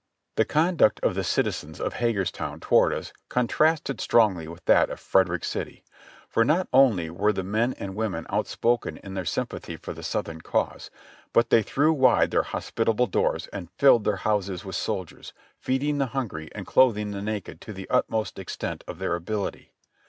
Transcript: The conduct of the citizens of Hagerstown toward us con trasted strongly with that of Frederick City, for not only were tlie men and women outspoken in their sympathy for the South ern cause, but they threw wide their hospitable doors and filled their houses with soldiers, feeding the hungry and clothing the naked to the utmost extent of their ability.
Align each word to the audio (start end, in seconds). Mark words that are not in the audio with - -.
The 0.35 0.45
conduct 0.45 0.99
of 1.01 1.13
the 1.13 1.23
citizens 1.23 1.79
of 1.79 1.93
Hagerstown 1.93 2.59
toward 2.59 2.91
us 2.91 3.13
con 3.29 3.47
trasted 3.47 4.01
strongly 4.01 4.47
with 4.47 4.65
that 4.65 4.89
of 4.89 4.99
Frederick 4.99 5.45
City, 5.45 5.83
for 6.27 6.43
not 6.43 6.67
only 6.73 7.11
were 7.11 7.31
tlie 7.31 7.45
men 7.45 7.73
and 7.77 7.93
women 7.95 8.25
outspoken 8.31 8.97
in 8.97 9.13
their 9.13 9.25
sympathy 9.25 9.77
for 9.77 9.93
the 9.93 10.01
South 10.01 10.27
ern 10.27 10.41
cause, 10.41 10.89
but 11.33 11.51
they 11.51 11.61
threw 11.61 11.93
wide 11.93 12.31
their 12.31 12.41
hospitable 12.41 13.05
doors 13.05 13.45
and 13.53 13.69
filled 13.77 14.03
their 14.03 14.17
houses 14.25 14.65
with 14.65 14.75
soldiers, 14.75 15.33
feeding 15.59 15.99
the 15.99 16.07
hungry 16.17 16.49
and 16.55 16.65
clothing 16.65 17.11
the 17.11 17.21
naked 17.21 17.61
to 17.61 17.71
the 17.71 17.87
utmost 17.91 18.39
extent 18.39 18.83
of 18.87 18.97
their 18.97 19.13
ability. 19.13 19.71